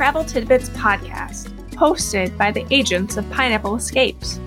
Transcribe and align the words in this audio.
Travel 0.00 0.24
Tidbits 0.24 0.70
podcast, 0.70 1.50
hosted 1.72 2.34
by 2.38 2.50
the 2.50 2.66
agents 2.70 3.18
of 3.18 3.30
Pineapple 3.30 3.76
Escapes. 3.76 4.40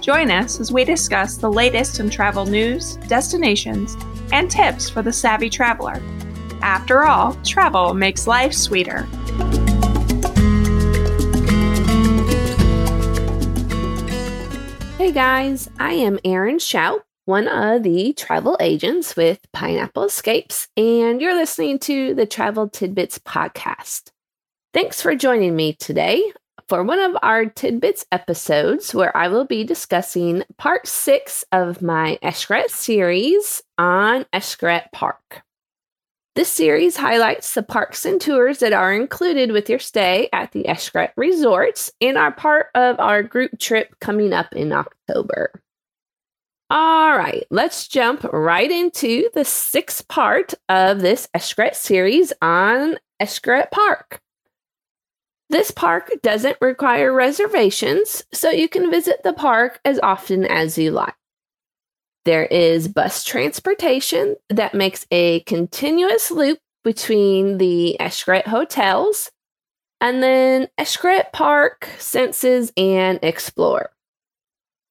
Join 0.00 0.30
us 0.30 0.60
as 0.60 0.70
we 0.70 0.84
discuss 0.84 1.36
the 1.36 1.50
latest 1.50 1.98
in 1.98 2.10
travel 2.10 2.46
news, 2.46 2.94
destinations, 3.08 3.96
and 4.30 4.48
tips 4.48 4.88
for 4.88 5.02
the 5.02 5.12
savvy 5.12 5.50
traveler. 5.50 6.00
After 6.62 7.02
all, 7.02 7.34
travel 7.42 7.92
makes 7.92 8.28
life 8.28 8.52
sweeter. 8.52 9.02
Hey 14.96 15.10
guys, 15.10 15.68
I 15.80 15.94
am 15.94 16.20
Erin 16.24 16.60
Shout, 16.60 17.02
one 17.24 17.48
of 17.48 17.82
the 17.82 18.12
travel 18.12 18.56
agents 18.60 19.16
with 19.16 19.40
Pineapple 19.52 20.04
Escapes, 20.04 20.68
and 20.76 21.20
you're 21.20 21.34
listening 21.34 21.80
to 21.80 22.14
the 22.14 22.26
Travel 22.26 22.68
Tidbits 22.68 23.18
podcast. 23.18 24.12
Thanks 24.72 25.02
for 25.02 25.16
joining 25.16 25.56
me 25.56 25.72
today 25.72 26.32
for 26.68 26.84
one 26.84 27.00
of 27.00 27.16
our 27.24 27.44
Tidbits 27.44 28.06
episodes 28.12 28.94
where 28.94 29.14
I 29.16 29.26
will 29.26 29.44
be 29.44 29.64
discussing 29.64 30.44
part 30.58 30.86
six 30.86 31.44
of 31.50 31.82
my 31.82 32.20
Xcaret 32.22 32.70
series 32.70 33.64
on 33.78 34.26
Xcaret 34.32 34.92
Park. 34.92 35.42
This 36.36 36.50
series 36.50 36.96
highlights 36.96 37.52
the 37.52 37.64
parks 37.64 38.04
and 38.04 38.20
tours 38.20 38.60
that 38.60 38.72
are 38.72 38.94
included 38.94 39.50
with 39.50 39.68
your 39.68 39.80
stay 39.80 40.28
at 40.32 40.52
the 40.52 40.62
Xcaret 40.62 41.10
resorts 41.16 41.90
and 42.00 42.16
are 42.16 42.30
part 42.30 42.66
of 42.76 43.00
our 43.00 43.24
group 43.24 43.58
trip 43.58 43.96
coming 44.00 44.32
up 44.32 44.54
in 44.54 44.72
October. 44.72 45.50
All 46.70 47.18
right, 47.18 47.44
let's 47.50 47.88
jump 47.88 48.22
right 48.32 48.70
into 48.70 49.30
the 49.34 49.44
sixth 49.44 50.06
part 50.06 50.54
of 50.68 51.00
this 51.00 51.28
Xcaret 51.36 51.74
series 51.74 52.32
on 52.40 53.00
Xcaret 53.20 53.72
Park. 53.72 54.20
This 55.50 55.72
park 55.72 56.12
doesn't 56.22 56.58
require 56.60 57.12
reservations, 57.12 58.22
so 58.32 58.50
you 58.50 58.68
can 58.68 58.88
visit 58.88 59.24
the 59.24 59.32
park 59.32 59.80
as 59.84 59.98
often 60.00 60.44
as 60.44 60.78
you 60.78 60.92
like. 60.92 61.14
There 62.24 62.44
is 62.44 62.86
bus 62.86 63.24
transportation 63.24 64.36
that 64.48 64.74
makes 64.74 65.06
a 65.10 65.40
continuous 65.40 66.30
loop 66.30 66.60
between 66.84 67.58
the 67.58 67.96
Xcaret 67.98 68.46
hotels 68.46 69.32
and 70.00 70.22
then 70.22 70.68
Xcaret 70.78 71.32
Park, 71.32 71.88
Xenses, 71.98 72.70
and 72.76 73.20
Xplor. 73.20 73.86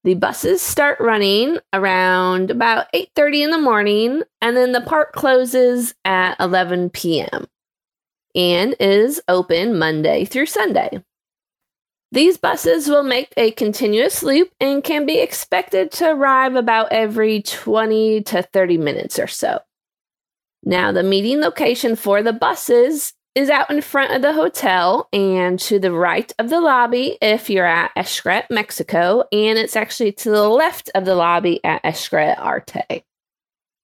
The 0.03 0.15
buses 0.15 0.61
start 0.61 0.99
running 0.99 1.59
around 1.71 2.51
about 2.51 2.87
8:30 2.93 3.43
in 3.43 3.51
the 3.51 3.57
morning 3.57 4.23
and 4.41 4.57
then 4.57 4.73
the 4.73 4.81
park 4.81 5.13
closes 5.13 5.93
at 6.03 6.35
11 6.37 6.89
p.m. 6.89 7.47
and 8.35 8.75
is 8.79 9.21
open 9.27 9.77
Monday 9.77 10.25
through 10.25 10.45
Sunday. 10.45 11.03
These 12.11 12.37
buses 12.37 12.87
will 12.87 13.03
make 13.03 13.33
a 13.37 13.51
continuous 13.51 14.23
loop 14.23 14.51
and 14.59 14.83
can 14.83 15.05
be 15.05 15.19
expected 15.19 15.91
to 15.93 16.09
arrive 16.09 16.55
about 16.55 16.91
every 16.91 17.41
20 17.43 18.23
to 18.23 18.41
30 18.41 18.77
minutes 18.77 19.19
or 19.19 19.27
so. 19.27 19.59
Now, 20.63 20.91
the 20.91 21.03
meeting 21.03 21.39
location 21.39 21.95
for 21.95 22.23
the 22.23 22.33
buses 22.33 23.13
is 23.35 23.49
out 23.49 23.69
in 23.69 23.81
front 23.81 24.13
of 24.13 24.21
the 24.23 24.33
hotel 24.33 25.07
and 25.13 25.59
to 25.59 25.79
the 25.79 25.91
right 25.91 26.33
of 26.39 26.49
the 26.49 26.59
lobby 26.59 27.17
if 27.21 27.49
you're 27.49 27.65
at 27.65 27.95
Xcaret, 27.95 28.49
Mexico, 28.49 29.23
and 29.31 29.59
it's 29.59 29.75
actually 29.75 30.11
to 30.13 30.31
the 30.31 30.49
left 30.49 30.89
of 30.95 31.05
the 31.05 31.15
lobby 31.15 31.63
at 31.63 31.83
Xcaret 31.83 32.39
Arte. 32.39 33.03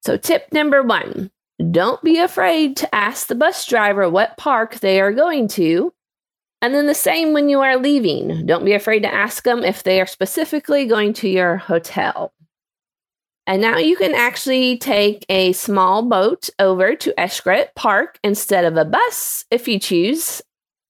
So, 0.03 0.17
tip 0.17 0.51
number 0.51 0.81
one 0.83 1.31
don't 1.71 2.03
be 2.03 2.19
afraid 2.19 2.75
to 2.77 2.95
ask 2.95 3.27
the 3.27 3.35
bus 3.35 3.65
driver 3.65 4.09
what 4.09 4.37
park 4.37 4.79
they 4.79 4.99
are 4.99 5.13
going 5.13 5.47
to. 5.49 5.93
And 6.61 6.73
then 6.73 6.87
the 6.87 6.95
same 6.95 7.33
when 7.33 7.47
you 7.47 7.61
are 7.61 7.77
leaving. 7.77 8.45
Don't 8.45 8.65
be 8.65 8.73
afraid 8.73 9.01
to 9.01 9.13
ask 9.13 9.43
them 9.43 9.63
if 9.63 9.83
they 9.83 10.01
are 10.01 10.07
specifically 10.07 10.85
going 10.85 11.13
to 11.13 11.29
your 11.29 11.57
hotel. 11.57 12.33
And 13.47 13.61
now 13.61 13.77
you 13.77 13.95
can 13.95 14.15
actually 14.15 14.77
take 14.79 15.25
a 15.29 15.53
small 15.53 16.01
boat 16.01 16.49
over 16.57 16.95
to 16.95 17.13
Xcaret 17.17 17.75
Park 17.75 18.19
instead 18.23 18.65
of 18.65 18.75
a 18.75 18.85
bus 18.85 19.45
if 19.51 19.67
you 19.67 19.79
choose. 19.79 20.41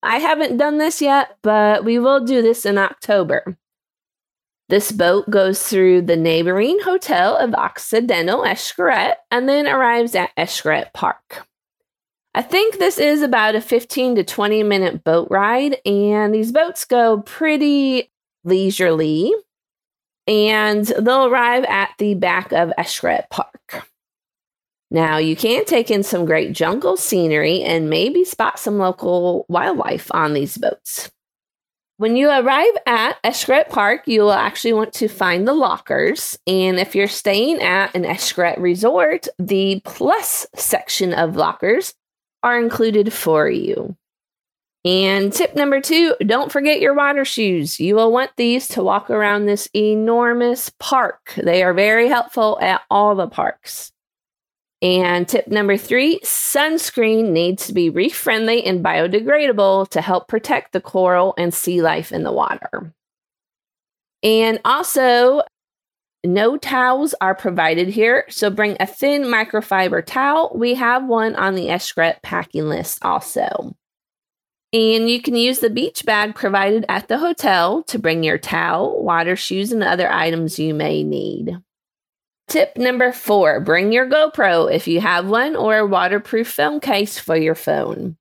I 0.02 0.20
haven't 0.20 0.58
done 0.58 0.78
this 0.78 1.02
yet, 1.02 1.38
but 1.42 1.84
we 1.84 2.00
will 2.00 2.24
do 2.24 2.42
this 2.42 2.66
in 2.66 2.78
October. 2.78 3.58
This 4.68 4.92
boat 4.92 5.30
goes 5.30 5.62
through 5.62 6.04
the 6.04 6.16
neighboring 6.16 6.80
hotel 6.84 7.38
of 7.38 7.54
Occidental 7.54 8.42
Xcaret 8.42 9.16
and 9.30 9.48
then 9.48 9.68
arrives 9.68 10.16
at 10.16 10.36
Xcaret 10.36 10.92
Park. 10.94 11.46
I 12.34 12.42
think 12.42 12.80
this 12.80 12.98
is 12.98 13.22
about 13.22 13.56
a 13.56 13.62
15 13.62 14.16
to 14.16 14.24
20 14.24 14.64
minute 14.64 15.04
boat 15.04 15.28
ride, 15.30 15.78
and 15.86 16.34
these 16.34 16.52
boats 16.52 16.84
go 16.84 17.22
pretty 17.22 18.12
leisurely 18.44 19.32
and 20.28 20.86
they'll 20.86 21.26
arrive 21.26 21.64
at 21.66 21.92
the 22.00 22.16
back 22.16 22.52
of 22.52 22.74
Xcaret 22.78 23.30
Park. 23.30 23.88
Now, 24.92 25.18
you 25.18 25.36
can 25.36 25.66
take 25.66 25.92
in 25.92 26.04
some 26.04 26.26
great 26.26 26.54
jungle 26.54 26.98
scenery 26.98 27.62
and 27.62 27.90
maybe 27.90 28.24
spot 28.24 28.60
some 28.60 28.78
local 28.78 29.46
wildlife 29.48 30.12
on 30.12 30.34
these 30.34 30.58
boats. 30.58 31.12
When 31.98 32.18
you 32.18 32.30
arrive 32.30 32.74
at 32.86 33.24
Xcaret 33.24 33.70
Park, 33.70 34.06
you 34.06 34.22
will 34.22 34.34
actually 34.34 34.74
want 34.74 34.92
to 34.94 35.08
find 35.08 35.48
the 35.48 35.54
lockers. 35.54 36.38
And 36.46 36.78
if 36.78 36.94
you're 36.94 37.08
staying 37.08 37.62
at 37.62 37.96
an 37.96 38.04
Xcaret 38.04 38.60
resort, 38.60 39.30
the 39.40 39.82
plus 39.86 40.46
section 40.56 41.14
of 41.14 41.38
lockers 41.38 41.94
are 42.44 42.60
included 42.60 43.14
for 43.14 43.48
you. 43.48 43.96
And 44.84 45.32
tip 45.32 45.56
number 45.56 45.80
two 45.80 46.16
don't 46.26 46.52
forget 46.52 46.82
your 46.82 46.94
water 46.94 47.24
shoes. 47.24 47.80
You 47.80 47.96
will 47.96 48.12
want 48.12 48.32
these 48.36 48.68
to 48.70 48.84
walk 48.84 49.10
around 49.10 49.46
this 49.46 49.70
enormous 49.74 50.70
park. 50.80 51.34
They 51.38 51.64
are 51.64 51.74
very 51.74 52.10
helpful 52.10 52.60
at 52.62 52.82
all 52.92 53.16
the 53.16 53.28
parks. 53.28 53.94
And 54.86 55.28
tip 55.28 55.48
number 55.48 55.78
three 55.78 56.20
sunscreen 56.20 57.32
needs 57.32 57.66
to 57.66 57.74
be 57.74 57.90
reef 57.90 58.16
friendly 58.16 58.64
and 58.64 58.86
biodegradable 58.86 59.90
to 59.90 60.00
help 60.00 60.28
protect 60.28 60.74
the 60.74 60.80
coral 60.80 61.34
and 61.40 61.52
sea 61.52 61.82
life 61.82 62.12
in 62.12 62.22
the 62.22 62.32
water. 62.32 62.94
And 64.22 64.60
also, 64.64 65.42
no 66.24 66.58
towels 66.58 67.16
are 67.20 67.34
provided 67.34 67.88
here, 67.88 68.26
so 68.30 68.52
bring 68.52 68.78
a 68.80 68.86
thin 68.86 69.24
microfiber 69.24 70.06
towel. 70.06 70.52
We 70.54 70.76
have 70.76 71.08
one 71.08 71.36
on 71.36 71.56
the 71.56 71.66
Xcaret 71.66 72.22
packing 72.22 72.70
list 72.70 73.04
also. 73.04 73.76
And 74.72 75.10
you 75.10 75.20
can 75.20 75.36
use 75.36 75.62
the 75.62 75.72
beach 75.72 76.06
bag 76.06 76.36
provided 76.36 76.86
at 76.90 77.08
the 77.08 77.18
hotel 77.18 77.82
to 77.86 77.98
bring 77.98 78.24
your 78.24 78.38
towel, 78.38 79.04
water, 79.04 79.36
shoes, 79.36 79.72
and 79.72 79.82
other 79.82 80.12
items 80.12 80.60
you 80.60 80.76
may 80.76 81.02
need. 81.04 81.58
Tip 82.48 82.78
number 82.78 83.12
four 83.12 83.60
bring 83.60 83.92
your 83.92 84.08
GoPro 84.08 84.72
if 84.72 84.88
you 84.88 85.02
have 85.02 85.28
one 85.28 85.56
or 85.56 85.78
a 85.78 85.86
waterproof 85.86 86.48
film 86.48 86.80
case 86.80 87.18
for 87.18 87.36
your 87.36 87.56
phone. 87.56 88.18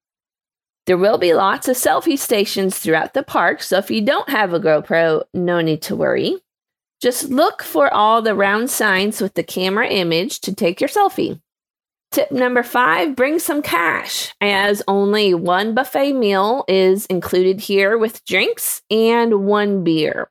There 0.86 0.98
will 0.98 1.18
be 1.18 1.34
lots 1.34 1.68
of 1.68 1.76
selfie 1.76 2.18
stations 2.18 2.78
throughout 2.78 3.14
the 3.14 3.22
park, 3.22 3.62
so 3.62 3.78
if 3.78 3.90
you 3.90 4.02
don't 4.02 4.28
have 4.28 4.52
a 4.52 4.60
GoPro, 4.60 5.22
no 5.32 5.60
need 5.60 5.82
to 5.82 5.96
worry. 5.96 6.36
Just 7.00 7.30
look 7.30 7.62
for 7.62 7.92
all 7.92 8.22
the 8.22 8.34
round 8.34 8.70
signs 8.70 9.20
with 9.20 9.34
the 9.34 9.42
camera 9.42 9.86
image 9.86 10.40
to 10.40 10.54
take 10.54 10.80
your 10.80 10.88
selfie. 10.88 11.40
Tip 12.10 12.30
number 12.30 12.62
five 12.62 13.16
bring 13.16 13.38
some 13.38 13.60
cash, 13.60 14.34
as 14.40 14.82
only 14.86 15.34
one 15.34 15.74
buffet 15.74 16.12
meal 16.12 16.64
is 16.68 17.06
included 17.06 17.60
here 17.60 17.98
with 17.98 18.24
drinks 18.24 18.82
and 18.90 19.46
one 19.46 19.84
beer. 19.84 20.28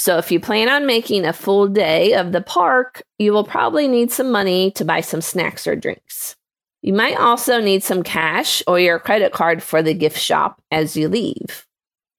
So, 0.00 0.16
if 0.16 0.32
you 0.32 0.40
plan 0.40 0.70
on 0.70 0.86
making 0.86 1.26
a 1.26 1.32
full 1.34 1.68
day 1.68 2.14
of 2.14 2.32
the 2.32 2.40
park, 2.40 3.02
you 3.18 3.34
will 3.34 3.44
probably 3.44 3.86
need 3.86 4.10
some 4.10 4.32
money 4.32 4.70
to 4.70 4.82
buy 4.82 5.02
some 5.02 5.20
snacks 5.20 5.66
or 5.66 5.76
drinks. 5.76 6.36
You 6.80 6.94
might 6.94 7.20
also 7.20 7.60
need 7.60 7.82
some 7.82 8.02
cash 8.02 8.62
or 8.66 8.80
your 8.80 8.98
credit 8.98 9.32
card 9.34 9.62
for 9.62 9.82
the 9.82 9.92
gift 9.92 10.18
shop 10.18 10.62
as 10.70 10.96
you 10.96 11.06
leave. 11.06 11.66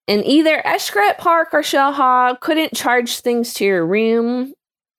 And 0.07 0.23
either 0.27 0.61
Xcaret 0.63 1.17
Park 1.17 1.55
or 1.55 1.63
Xel-Há 1.63 2.35
couldn't 2.39 2.75
charge 2.75 3.21
things 3.21 3.51
to 3.55 3.65
your 3.65 3.83
room 3.83 4.53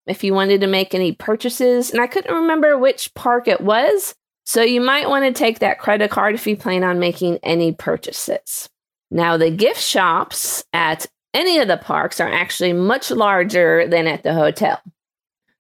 if 0.09 0.25
you 0.25 0.35
wanted 0.35 0.61
to 0.63 0.67
make 0.67 0.93
any 0.93 1.13
purchases. 1.13 1.93
And 1.93 2.01
I 2.01 2.09
couldn't 2.09 2.35
remember 2.35 2.77
which 2.77 3.15
park 3.15 3.47
it 3.47 3.61
was. 3.61 4.17
So 4.45 4.61
you 4.61 4.81
might 4.81 5.09
want 5.09 5.25
to 5.25 5.33
take 5.33 5.61
that 5.61 5.79
credit 5.79 6.11
card 6.11 6.35
if 6.35 6.49
you 6.49 6.57
plan 6.57 6.83
on 6.83 6.99
making 6.99 7.39
any 7.45 7.71
purchases. 7.71 8.69
Now, 9.09 9.37
the 9.37 9.53
gift 9.53 9.81
shops 9.81 10.65
at 10.73 11.07
any 11.35 11.59
of 11.59 11.69
the 11.69 11.77
parks 11.77 12.21
are 12.21 12.33
actually 12.33 12.73
much 12.73 13.11
larger 13.11 13.87
than 13.87 14.07
at 14.07 14.23
the 14.23 14.35
hotel. 14.35 14.81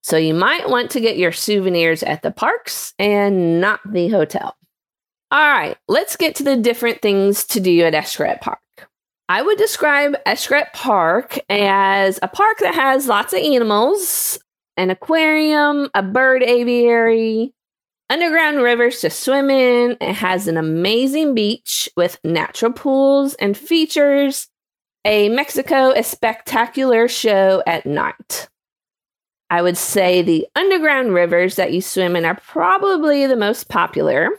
So 0.03 0.17
you 0.17 0.35
might 0.35 0.69
want 0.69 0.91
to 0.93 1.01
get 1.01 1.17
your 1.17 1.33
souvenirs 1.33 2.03
at 2.03 2.23
the 2.23 2.33
parks 2.33 2.93
and 2.99 3.61
not 3.61 3.81
the 3.91 4.09
hotel. 4.09 4.57
All 5.31 5.49
right, 5.49 5.79
let's 5.89 6.17
get 6.17 6.35
to 6.37 6.43
the 6.43 6.57
different 6.57 7.01
things 7.01 7.45
to 7.45 7.61
do 7.61 7.83
at 7.83 7.95
Xcaret 7.95 8.41
Park. 8.41 8.59
I 9.29 9.41
would 9.41 9.57
describe 9.57 10.17
Xcaret 10.27 10.73
Park 10.75 11.39
as 11.49 12.19
a 12.21 12.29
park 12.29 12.59
that 12.59 12.75
has 12.75 13.07
lots 13.07 13.33
of 13.33 13.39
animals, 13.39 14.39
an 14.77 14.91
aquarium, 14.91 15.89
a 15.95 16.03
bird 16.03 16.43
aviary, 16.43 17.55
underground 18.11 18.59
rivers 18.59 19.01
to 19.01 19.09
swim 19.09 19.49
in. 19.49 19.97
It 20.03 20.15
has 20.15 20.49
an 20.49 20.59
amazing 20.59 21.35
beach 21.35 21.89
with 21.97 22.19
natural 22.25 22.73
pools 22.73 23.33
and 23.35 23.57
features 23.57 24.49
a 25.05 25.29
Mexico 25.29 25.91
a 25.91 26.03
spectacular 26.03 27.09
show 27.09 27.63
at 27.67 27.87
night. 27.87 28.49
I 29.51 29.61
would 29.61 29.77
say 29.77 30.23
the 30.23 30.47
underground 30.57 31.13
rivers 31.13 31.57
that 31.57 31.73
you 31.73 31.83
swim 31.83 32.17
in 32.17 32.25
are 32.25 32.41
probably 32.47 33.27
the 33.27 33.37
most 33.37 33.69
popular. 33.69 34.31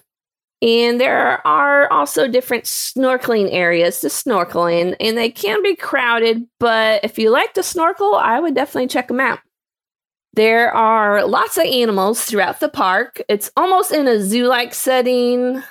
And 0.63 0.99
there 0.99 1.45
are 1.45 1.91
also 1.91 2.27
different 2.27 2.63
snorkeling 2.63 3.49
areas 3.51 3.99
to 3.99 4.09
snorkel 4.09 4.65
in, 4.65 4.95
and 4.99 5.17
they 5.17 5.29
can 5.29 5.61
be 5.61 5.75
crowded, 5.75 6.47
but 6.57 7.03
if 7.03 7.19
you 7.19 7.31
like 7.31 7.53
to 7.55 7.63
snorkel, 7.63 8.15
I 8.15 8.39
would 8.39 8.55
definitely 8.55 8.87
check 8.87 9.09
them 9.09 9.19
out. 9.19 9.39
There 10.35 10.73
are 10.73 11.27
lots 11.27 11.57
of 11.57 11.65
animals 11.65 12.23
throughout 12.23 12.61
the 12.61 12.69
park. 12.69 13.21
It's 13.27 13.51
almost 13.55 13.91
in 13.91 14.07
a 14.07 14.21
zoo 14.21 14.47
like 14.47 14.73
setting. 14.73 15.61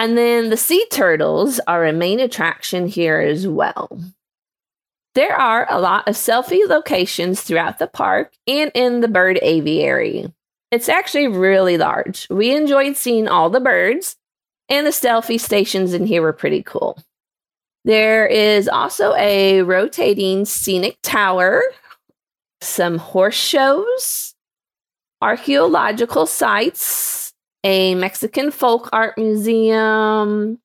And 0.00 0.16
then 0.16 0.48
the 0.48 0.56
sea 0.56 0.86
turtles 0.90 1.60
are 1.66 1.84
a 1.84 1.92
main 1.92 2.20
attraction 2.20 2.86
here 2.86 3.20
as 3.20 3.46
well. 3.46 4.00
There 5.14 5.36
are 5.36 5.66
a 5.68 5.78
lot 5.78 6.08
of 6.08 6.14
selfie 6.14 6.66
locations 6.66 7.42
throughout 7.42 7.78
the 7.78 7.86
park 7.86 8.32
and 8.46 8.72
in 8.74 9.00
the 9.00 9.08
bird 9.08 9.38
aviary. 9.42 10.32
It's 10.70 10.88
actually 10.88 11.28
really 11.28 11.76
large. 11.76 12.26
We 12.30 12.56
enjoyed 12.56 12.96
seeing 12.96 13.28
all 13.28 13.50
the 13.50 13.60
birds, 13.60 14.16
and 14.70 14.86
the 14.86 14.90
selfie 14.90 15.38
stations 15.38 15.92
in 15.92 16.06
here 16.06 16.22
were 16.22 16.32
pretty 16.32 16.62
cool. 16.62 16.98
There 17.84 18.26
is 18.26 18.68
also 18.68 19.14
a 19.16 19.60
rotating 19.60 20.46
scenic 20.46 20.96
tower, 21.02 21.60
some 22.62 22.96
horse 22.96 23.36
shows, 23.36 24.34
archaeological 25.20 26.24
sites, 26.24 27.29
a 27.64 27.94
Mexican 27.94 28.50
folk 28.50 28.88
art 28.92 29.18
museum, 29.18 30.58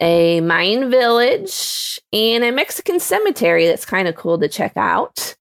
a 0.00 0.40
Mayan 0.40 0.90
village, 0.90 2.00
and 2.12 2.44
a 2.44 2.50
Mexican 2.50 2.98
cemetery 2.98 3.66
that's 3.66 3.84
kind 3.84 4.08
of 4.08 4.16
cool 4.16 4.38
to 4.38 4.48
check 4.48 4.76
out. 4.76 5.36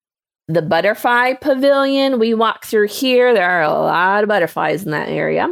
The 0.47 0.61
butterfly 0.61 1.33
pavilion, 1.33 2.19
we 2.19 2.33
walk 2.33 2.65
through 2.65 2.87
here. 2.87 3.33
There 3.33 3.49
are 3.49 3.61
a 3.61 3.69
lot 3.69 4.23
of 4.23 4.29
butterflies 4.29 4.83
in 4.83 4.91
that 4.91 5.09
area. 5.09 5.47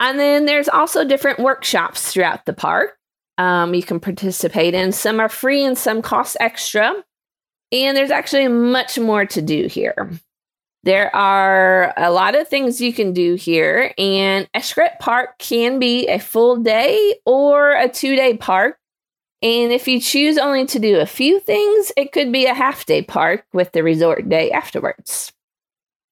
And 0.00 0.18
then 0.18 0.44
there's 0.44 0.68
also 0.68 1.04
different 1.04 1.38
workshops 1.38 2.12
throughout 2.12 2.44
the 2.44 2.52
park. 2.52 2.98
Um, 3.38 3.74
you 3.74 3.82
can 3.82 4.00
participate 4.00 4.74
in. 4.74 4.92
Some 4.92 5.20
are 5.20 5.28
free 5.28 5.64
and 5.64 5.78
some 5.78 6.02
cost 6.02 6.36
extra. 6.40 6.92
And 7.72 7.96
there's 7.96 8.10
actually 8.10 8.48
much 8.48 8.98
more 8.98 9.24
to 9.26 9.40
do 9.40 9.66
here. 9.66 10.10
There 10.84 11.14
are 11.16 11.94
a 11.96 12.10
lot 12.10 12.34
of 12.34 12.46
things 12.46 12.78
you 12.78 12.92
can 12.92 13.14
do 13.14 13.36
here, 13.36 13.94
and 13.96 14.46
Xcaret 14.52 14.98
Park 14.98 15.38
can 15.38 15.78
be 15.78 16.06
a 16.08 16.18
full 16.18 16.56
day 16.56 17.14
or 17.24 17.72
a 17.72 17.88
two 17.88 18.14
day 18.16 18.36
park. 18.36 18.76
And 19.40 19.72
if 19.72 19.88
you 19.88 19.98
choose 19.98 20.36
only 20.36 20.66
to 20.66 20.78
do 20.78 21.00
a 21.00 21.06
few 21.06 21.40
things, 21.40 21.90
it 21.96 22.12
could 22.12 22.30
be 22.30 22.44
a 22.44 22.52
half 22.52 22.84
day 22.84 23.00
park 23.00 23.46
with 23.54 23.72
the 23.72 23.82
resort 23.82 24.28
day 24.28 24.50
afterwards. 24.50 25.32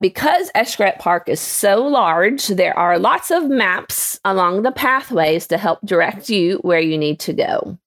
Because 0.01 0.51
Xcaret 0.57 0.99
Park 0.99 1.29
is 1.29 1.39
so 1.39 1.87
large, 1.87 2.47
there 2.47 2.77
are 2.77 2.99
lots 2.99 3.31
of 3.31 3.51
maps 3.51 4.19
along 4.25 4.63
the 4.63 4.73
pathways 4.73 5.47
to 5.49 5.59
help 5.59 5.81
direct 5.85 6.31
you 6.31 6.57
where 6.63 6.81
you 6.81 6.97
need 6.97 7.21
to 7.21 7.35
go. 7.35 7.79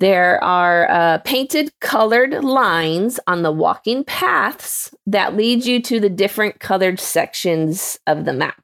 There 0.00 0.42
are 0.42 0.90
uh, 0.90 1.18
painted 1.18 1.78
colored 1.80 2.42
lines 2.42 3.20
on 3.26 3.42
the 3.42 3.52
walking 3.52 4.02
paths 4.02 4.94
that 5.06 5.36
lead 5.36 5.66
you 5.66 5.82
to 5.82 6.00
the 6.00 6.08
different 6.08 6.58
colored 6.58 6.98
sections 6.98 7.98
of 8.06 8.24
the 8.24 8.32
map. 8.32 8.62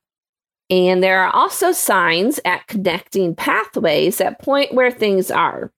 And 0.71 1.03
there 1.03 1.21
are 1.21 1.33
also 1.35 1.73
signs 1.73 2.41
at 2.47 2.67
connecting 2.67 3.35
pathways 3.35 4.17
that 4.17 4.41
point 4.41 4.73
where 4.73 4.91
things 4.91 5.31
are. 5.31 5.71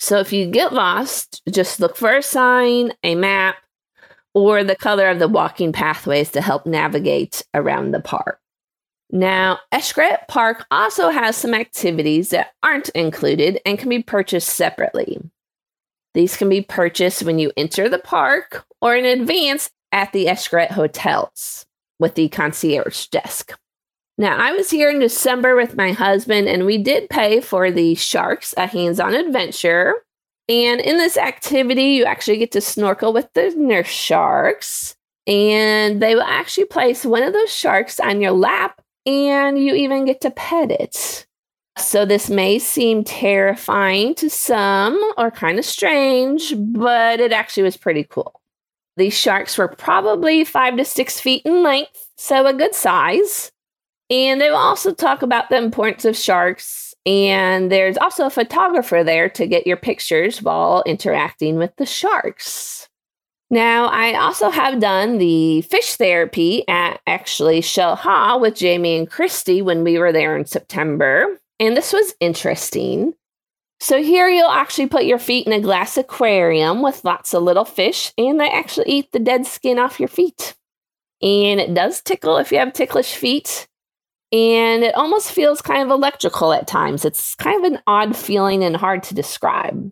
So 0.00 0.18
if 0.18 0.32
you 0.32 0.50
get 0.50 0.72
lost, 0.72 1.40
just 1.48 1.78
look 1.78 1.94
for 1.96 2.16
a 2.16 2.22
sign, 2.22 2.92
a 3.04 3.14
map, 3.14 3.58
or 4.34 4.64
the 4.64 4.74
color 4.74 5.08
of 5.08 5.20
the 5.20 5.28
walking 5.28 5.72
pathways 5.72 6.32
to 6.32 6.40
help 6.40 6.66
navigate 6.66 7.44
around 7.54 7.92
the 7.92 8.00
park. 8.00 8.40
Now, 9.12 9.58
Xcaret 9.72 10.28
Park 10.28 10.66
also 10.70 11.10
has 11.10 11.36
some 11.36 11.52
activities 11.52 12.30
that 12.30 12.52
aren't 12.62 12.90
included 12.90 13.60
and 13.66 13.78
can 13.78 13.88
be 13.88 14.02
purchased 14.02 14.50
separately. 14.50 15.18
These 16.14 16.36
can 16.36 16.48
be 16.48 16.62
purchased 16.62 17.24
when 17.24 17.38
you 17.38 17.52
enter 17.56 17.88
the 17.88 17.98
park 17.98 18.64
or 18.80 18.94
in 18.94 19.04
advance 19.04 19.70
at 19.92 20.12
the 20.12 20.26
Xcaret 20.26 20.70
hotels 20.70 21.66
with 21.98 22.14
the 22.14 22.28
concierge 22.28 23.06
desk. 23.06 23.58
Now, 24.16 24.36
I 24.36 24.52
was 24.52 24.70
here 24.70 24.90
in 24.90 24.98
December 24.98 25.56
with 25.56 25.76
my 25.76 25.92
husband, 25.92 26.46
and 26.46 26.66
we 26.66 26.78
did 26.78 27.10
pay 27.10 27.40
for 27.40 27.70
the 27.70 27.94
Sharks, 27.94 28.54
a 28.56 28.66
hands 28.66 29.00
on 29.00 29.14
adventure. 29.14 29.94
And 30.48 30.80
in 30.80 30.98
this 30.98 31.16
activity, 31.16 31.84
you 31.84 32.04
actually 32.04 32.38
get 32.38 32.52
to 32.52 32.60
snorkel 32.60 33.12
with 33.12 33.32
the 33.34 33.54
nurse 33.56 33.86
sharks, 33.86 34.96
and 35.26 36.02
they 36.02 36.14
will 36.14 36.22
actually 36.22 36.66
place 36.66 37.04
one 37.04 37.22
of 37.22 37.32
those 37.32 37.52
sharks 37.52 37.98
on 38.00 38.20
your 38.20 38.32
lap 38.32 38.80
and 39.06 39.58
you 39.58 39.74
even 39.74 40.04
get 40.04 40.20
to 40.22 40.30
pet 40.30 40.70
it. 40.70 41.26
So, 41.78 42.04
this 42.04 42.28
may 42.28 42.58
seem 42.58 43.04
terrifying 43.04 44.14
to 44.16 44.28
some 44.28 45.00
or 45.16 45.30
kind 45.30 45.58
of 45.58 45.64
strange, 45.64 46.52
but 46.58 47.20
it 47.20 47.32
actually 47.32 47.62
was 47.62 47.76
pretty 47.76 48.04
cool. 48.04 48.40
These 48.96 49.16
sharks 49.16 49.56
were 49.56 49.68
probably 49.68 50.44
five 50.44 50.76
to 50.76 50.84
six 50.84 51.18
feet 51.18 51.42
in 51.46 51.62
length, 51.62 52.08
so 52.18 52.44
a 52.44 52.52
good 52.52 52.74
size. 52.74 53.50
And 54.10 54.40
they 54.40 54.50
will 54.50 54.58
also 54.58 54.92
talk 54.92 55.22
about 55.22 55.48
the 55.48 55.56
importance 55.56 56.04
of 56.04 56.16
sharks. 56.16 56.94
And 57.06 57.72
there's 57.72 57.96
also 57.96 58.26
a 58.26 58.30
photographer 58.30 59.02
there 59.02 59.30
to 59.30 59.46
get 59.46 59.66
your 59.66 59.78
pictures 59.78 60.42
while 60.42 60.82
interacting 60.84 61.56
with 61.56 61.74
the 61.76 61.86
sharks. 61.86 62.89
Now, 63.52 63.86
I 63.86 64.14
also 64.14 64.48
have 64.50 64.78
done 64.78 65.18
the 65.18 65.62
fish 65.62 65.96
therapy 65.96 66.66
at 66.68 67.00
actually 67.06 67.60
Xel-Há 67.60 68.38
with 68.38 68.54
Jamie 68.54 68.96
and 68.96 69.10
Christy 69.10 69.60
when 69.60 69.82
we 69.82 69.98
were 69.98 70.12
there 70.12 70.36
in 70.36 70.46
September. 70.46 71.40
And 71.58 71.76
this 71.76 71.92
was 71.92 72.14
interesting. 72.20 73.12
So, 73.80 74.00
here 74.02 74.28
you'll 74.28 74.50
actually 74.50 74.86
put 74.86 75.04
your 75.04 75.18
feet 75.18 75.48
in 75.48 75.52
a 75.52 75.60
glass 75.60 75.96
aquarium 75.96 76.80
with 76.80 77.04
lots 77.04 77.34
of 77.34 77.42
little 77.42 77.64
fish, 77.64 78.12
and 78.16 78.38
they 78.38 78.48
actually 78.48 78.88
eat 78.88 79.10
the 79.10 79.18
dead 79.18 79.46
skin 79.46 79.80
off 79.80 79.98
your 79.98 80.08
feet. 80.08 80.54
And 81.20 81.60
it 81.60 81.74
does 81.74 82.00
tickle 82.00 82.36
if 82.36 82.52
you 82.52 82.58
have 82.58 82.72
ticklish 82.72 83.16
feet. 83.16 83.66
And 84.32 84.84
it 84.84 84.94
almost 84.94 85.32
feels 85.32 85.60
kind 85.60 85.82
of 85.82 85.90
electrical 85.90 86.52
at 86.52 86.68
times. 86.68 87.04
It's 87.04 87.34
kind 87.34 87.64
of 87.64 87.72
an 87.72 87.80
odd 87.88 88.16
feeling 88.16 88.62
and 88.62 88.76
hard 88.76 89.02
to 89.04 89.14
describe. 89.14 89.90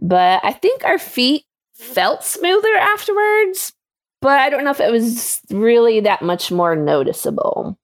But 0.00 0.40
I 0.44 0.52
think 0.52 0.84
our 0.84 0.98
feet 0.98 1.44
felt 1.78 2.24
smoother 2.24 2.74
afterwards, 2.74 3.72
but 4.20 4.40
I 4.40 4.50
don't 4.50 4.64
know 4.64 4.70
if 4.70 4.80
it 4.80 4.92
was 4.92 5.40
really 5.50 6.00
that 6.00 6.22
much 6.22 6.50
more 6.50 6.76
noticeable. 6.76 7.78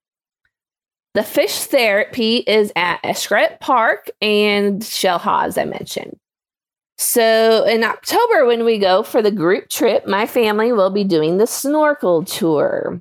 The 1.15 1.23
fish 1.23 1.65
therapy 1.65 2.39
is 2.39 2.73
at 2.75 3.03
Xcaret 3.05 3.61
Park 3.61 4.11
and 4.21 4.83
Xel-Há, 4.83 5.45
as 5.45 5.57
I 5.57 5.65
mentioned. 5.65 6.19
So 6.99 7.65
in 7.65 7.85
October, 7.85 8.47
when 8.47 8.65
we 8.65 8.79
go 8.79 9.05
for 9.05 9.23
the 9.23 9.31
group 9.31 9.69
trip, 9.69 10.07
my 10.07 10.27
family 10.27 10.73
will 10.73 10.91
be 10.91 11.05
doing 11.05 11.39
the 11.39 11.47
snorkel 11.47 12.25
tour. 12.25 13.01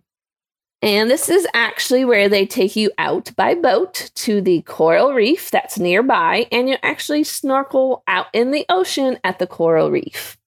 And 0.84 1.10
this 1.10 1.30
is 1.30 1.48
actually 1.54 2.04
where 2.04 2.28
they 2.28 2.46
take 2.46 2.76
you 2.76 2.92
out 2.98 3.36
by 3.36 3.56
boat 3.56 4.12
to 4.16 4.42
the 4.42 4.62
coral 4.64 5.14
reef 5.14 5.50
that's 5.50 5.80
nearby, 5.80 6.48
and 6.52 6.70
you 6.70 6.76
actually 6.84 7.24
snorkel 7.24 8.04
out 8.08 8.28
in 8.34 8.52
the 8.52 8.66
ocean 8.70 9.18
at 9.24 9.40
the 9.40 9.48
coral 9.48 9.90
reef. 9.90 10.38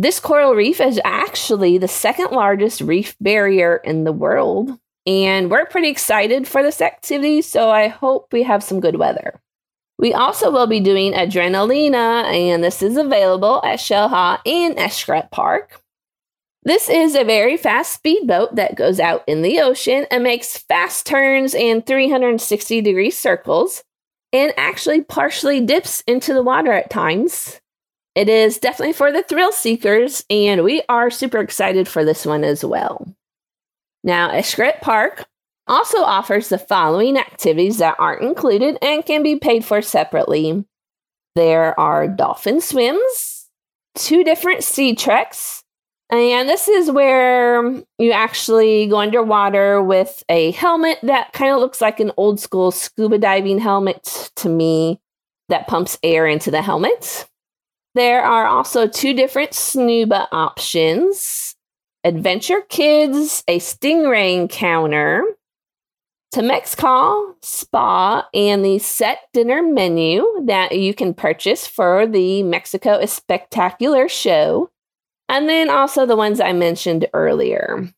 This 0.00 0.20
coral 0.20 0.54
reef 0.54 0.80
is 0.80 1.00
actually 1.04 1.76
the 1.76 1.88
second 1.88 2.30
largest 2.30 2.80
reef 2.80 3.16
barrier 3.20 3.78
in 3.78 4.04
the 4.04 4.12
world. 4.12 4.78
And 5.06 5.50
we're 5.50 5.66
pretty 5.66 5.88
excited 5.88 6.46
for 6.46 6.62
this 6.62 6.80
activity, 6.80 7.42
so 7.42 7.68
I 7.68 7.88
hope 7.88 8.32
we 8.32 8.44
have 8.44 8.62
some 8.62 8.78
good 8.78 8.94
weather. 8.94 9.40
We 9.98 10.14
also 10.14 10.52
will 10.52 10.68
be 10.68 10.78
doing 10.78 11.14
Adrenalina, 11.14 12.22
and 12.32 12.62
this 12.62 12.80
is 12.80 12.96
available 12.96 13.60
at 13.64 13.80
Xel-Há 13.80 14.40
and 14.46 14.76
Xcaret 14.76 15.32
Park. 15.32 15.82
This 16.62 16.88
is 16.88 17.16
a 17.16 17.24
very 17.24 17.56
fast 17.56 17.92
speedboat 17.92 18.54
that 18.54 18.76
goes 18.76 19.00
out 19.00 19.24
in 19.26 19.42
the 19.42 19.58
ocean 19.58 20.06
and 20.12 20.22
makes 20.22 20.58
fast 20.58 21.06
turns 21.06 21.56
and 21.56 21.84
360 21.84 22.82
degree 22.82 23.10
circles, 23.10 23.82
and 24.32 24.54
actually 24.56 25.00
partially 25.00 25.60
dips 25.60 26.04
into 26.06 26.34
the 26.34 26.42
water 26.44 26.70
at 26.70 26.88
times. 26.88 27.60
It 28.18 28.28
is 28.28 28.58
definitely 28.58 28.94
for 28.94 29.12
the 29.12 29.22
thrill 29.22 29.52
seekers, 29.52 30.24
and 30.28 30.64
we 30.64 30.82
are 30.88 31.08
super 31.08 31.38
excited 31.38 31.86
for 31.86 32.04
this 32.04 32.26
one 32.26 32.42
as 32.42 32.64
well. 32.64 33.06
Now, 34.02 34.30
Xcaret 34.30 34.80
Park 34.80 35.24
also 35.68 35.98
offers 35.98 36.48
the 36.48 36.58
following 36.58 37.16
activities 37.16 37.78
that 37.78 37.94
aren't 38.00 38.24
included 38.24 38.76
and 38.82 39.06
can 39.06 39.22
be 39.22 39.36
paid 39.36 39.64
for 39.64 39.80
separately. 39.82 40.64
There 41.36 41.78
are 41.78 42.08
dolphin 42.08 42.60
swims, 42.60 43.46
two 43.94 44.24
different 44.24 44.64
sea 44.64 44.96
treks, 44.96 45.62
And 46.10 46.48
this 46.48 46.68
is 46.68 46.90
where 46.90 47.62
you 47.98 48.12
actually 48.12 48.86
go 48.86 48.96
underwater 48.96 49.82
with 49.82 50.24
a 50.28 50.52
helmet 50.52 50.98
that 51.02 51.32
kind 51.32 51.52
of 51.52 51.60
looks 51.60 51.80
like 51.80 52.00
an 52.00 52.12
old 52.16 52.40
school 52.40 52.70
scuba 52.70 53.18
diving 53.18 53.58
helmet 53.58 54.32
to 54.36 54.48
me 54.48 55.00
that 55.50 55.68
pumps 55.68 55.98
air 56.02 56.26
into 56.26 56.50
the 56.50 56.62
helmet. 56.62 57.27
There 57.98 58.22
are 58.22 58.46
also 58.46 58.86
two 58.86 59.12
different 59.12 59.50
snuba 59.50 60.28
options 60.30 61.56
Adventure 62.04 62.60
Kids, 62.68 63.42
a 63.48 63.58
stingray 63.58 64.36
encounter, 64.36 65.24
Temazcal 66.32 67.34
Spa, 67.42 68.28
and 68.32 68.64
the 68.64 68.78
set 68.78 69.22
dinner 69.32 69.64
menu 69.64 70.24
that 70.44 70.78
you 70.78 70.94
can 70.94 71.12
purchase 71.12 71.66
for 71.66 72.06
the 72.06 72.44
Mexico 72.44 73.04
Spectacular 73.04 74.08
show. 74.08 74.70
And 75.28 75.48
then 75.48 75.68
also 75.68 76.06
the 76.06 76.14
ones 76.14 76.38
I 76.38 76.52
mentioned 76.52 77.08
earlier. 77.12 77.92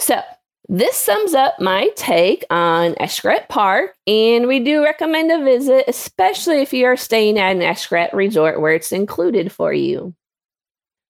So, 0.00 0.20
this 0.68 0.96
sums 0.96 1.34
up 1.34 1.60
my 1.60 1.90
take 1.94 2.44
on 2.50 2.94
Xcaret 2.94 3.48
Park, 3.48 3.94
and 4.06 4.46
we 4.46 4.60
do 4.60 4.82
recommend 4.82 5.30
a 5.30 5.44
visit, 5.44 5.84
especially 5.88 6.62
if 6.62 6.72
you 6.72 6.86
are 6.86 6.96
staying 6.96 7.38
at 7.38 7.52
an 7.52 7.60
Xcaret 7.60 8.14
resort 8.14 8.58
where 8.60 8.72
it's 8.72 8.92
included 8.92 9.52
for 9.52 9.72
you. 9.72 10.14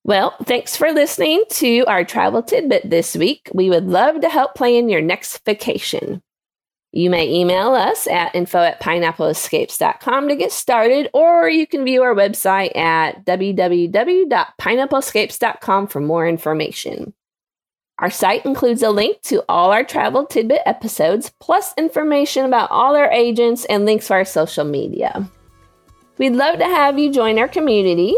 Well, 0.02 0.34
thanks 0.44 0.76
for 0.76 0.92
listening 0.92 1.44
to 1.50 1.84
our 1.86 2.04
travel 2.04 2.42
tidbit 2.42 2.90
this 2.90 3.16
week. 3.16 3.48
We 3.54 3.70
would 3.70 3.86
love 3.86 4.20
to 4.20 4.28
help 4.28 4.54
plan 4.54 4.90
your 4.90 5.00
next 5.00 5.42
vacation. 5.46 6.22
You 6.92 7.08
may 7.10 7.28
email 7.28 7.74
us 7.74 8.06
at 8.06 8.34
info 8.34 8.58
at 8.58 8.80
pineappleescapes.com 8.80 10.28
to 10.28 10.36
get 10.36 10.52
started, 10.52 11.08
or 11.14 11.48
you 11.48 11.66
can 11.66 11.84
view 11.84 12.02
our 12.02 12.14
website 12.14 12.76
at 12.76 13.24
www.pineappleescapes.com 13.24 15.86
for 15.86 16.00
more 16.00 16.28
information. 16.28 17.14
Our 18.00 18.10
site 18.10 18.44
includes 18.44 18.82
a 18.82 18.90
link 18.90 19.22
to 19.22 19.44
all 19.48 19.70
our 19.70 19.84
travel 19.84 20.26
tidbit 20.26 20.62
episodes, 20.66 21.30
plus 21.38 21.72
information 21.78 22.44
about 22.44 22.70
all 22.72 22.96
our 22.96 23.10
agents 23.10 23.64
and 23.66 23.84
links 23.84 24.08
for 24.08 24.14
our 24.14 24.24
social 24.24 24.64
media. 24.64 25.28
We'd 26.18 26.34
love 26.34 26.58
to 26.58 26.64
have 26.64 26.98
you 26.98 27.12
join 27.12 27.38
our 27.38 27.48
community. 27.48 28.16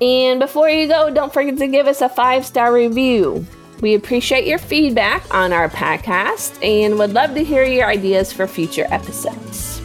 And 0.00 0.40
before 0.40 0.70
you 0.70 0.88
go, 0.88 1.12
don't 1.12 1.32
forget 1.32 1.58
to 1.58 1.68
give 1.68 1.86
us 1.86 2.00
a 2.00 2.08
five 2.08 2.46
star 2.46 2.72
review. 2.72 3.46
We 3.82 3.94
appreciate 3.94 4.46
your 4.46 4.58
feedback 4.58 5.34
on 5.34 5.52
our 5.52 5.68
podcast 5.68 6.62
and 6.64 6.98
would 6.98 7.12
love 7.12 7.34
to 7.34 7.44
hear 7.44 7.64
your 7.64 7.88
ideas 7.88 8.32
for 8.32 8.46
future 8.46 8.86
episodes. 8.88 9.80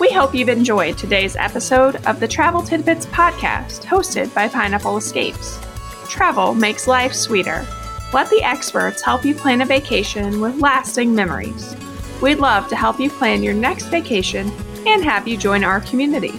We 0.00 0.10
hope 0.10 0.34
you've 0.34 0.48
enjoyed 0.48 0.96
today's 0.96 1.36
episode 1.36 1.96
of 2.06 2.18
the 2.18 2.28
Travel 2.28 2.62
Tidbits 2.62 3.06
podcast 3.06 3.84
hosted 3.84 4.34
by 4.34 4.48
Pineapple 4.48 4.96
Escapes. 4.96 5.58
Travel 6.08 6.54
makes 6.54 6.86
life 6.86 7.12
sweeter. 7.12 7.66
Let 8.12 8.28
the 8.28 8.42
experts 8.42 9.00
help 9.00 9.24
you 9.24 9.34
plan 9.34 9.62
a 9.62 9.66
vacation 9.66 10.42
with 10.42 10.60
lasting 10.60 11.14
memories. 11.14 11.74
We'd 12.20 12.40
love 12.40 12.68
to 12.68 12.76
help 12.76 13.00
you 13.00 13.08
plan 13.08 13.42
your 13.42 13.54
next 13.54 13.86
vacation 13.86 14.52
and 14.86 15.02
have 15.02 15.26
you 15.26 15.38
join 15.38 15.64
our 15.64 15.80
community. 15.80 16.38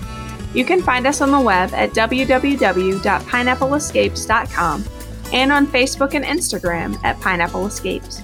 You 0.54 0.66
can 0.66 0.84
find 0.84 1.08
us 1.08 1.20
on 1.20 1.32
the 1.32 1.40
web 1.40 1.74
at 1.74 1.90
www.pineappleescapes.com 1.92 4.86
and 5.34 5.52
on 5.52 5.66
Facebook 5.66 6.14
and 6.14 6.24
Instagram 6.24 7.04
at 7.04 7.20
Pineapple 7.20 7.66
Escapes. 7.66 8.22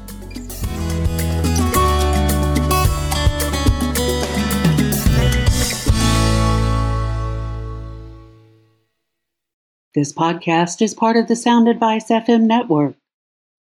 This 9.96 10.14
podcast 10.14 10.84
is 10.84 10.94
part 10.94 11.18
of 11.18 11.28
the 11.28 11.36
Sound 11.36 11.68
Advice 11.68 12.12
FM 12.12 12.44
network. 12.44 12.99